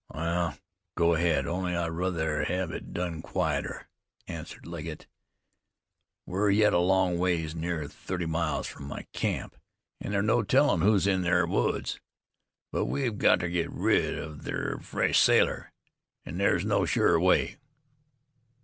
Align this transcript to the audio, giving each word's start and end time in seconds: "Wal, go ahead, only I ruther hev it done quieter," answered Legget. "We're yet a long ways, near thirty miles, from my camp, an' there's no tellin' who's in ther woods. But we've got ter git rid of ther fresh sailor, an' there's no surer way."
"Wal, 0.09 0.55
go 0.97 1.13
ahead, 1.13 1.45
only 1.45 1.75
I 1.75 1.85
ruther 1.85 2.45
hev 2.45 2.71
it 2.71 2.91
done 2.91 3.21
quieter," 3.21 3.87
answered 4.27 4.65
Legget. 4.65 5.05
"We're 6.25 6.49
yet 6.49 6.73
a 6.73 6.79
long 6.79 7.19
ways, 7.19 7.53
near 7.53 7.87
thirty 7.87 8.25
miles, 8.25 8.65
from 8.65 8.85
my 8.85 9.05
camp, 9.13 9.55
an' 9.99 10.11
there's 10.11 10.25
no 10.25 10.41
tellin' 10.41 10.81
who's 10.81 11.05
in 11.05 11.21
ther 11.21 11.45
woods. 11.45 11.99
But 12.71 12.85
we've 12.85 13.19
got 13.19 13.41
ter 13.41 13.49
git 13.49 13.69
rid 13.71 14.17
of 14.17 14.41
ther 14.41 14.79
fresh 14.81 15.19
sailor, 15.19 15.71
an' 16.25 16.39
there's 16.39 16.65
no 16.65 16.83
surer 16.85 17.19
way." 17.19 17.57